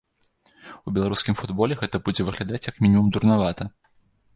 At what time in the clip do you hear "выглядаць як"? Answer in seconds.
2.31-2.85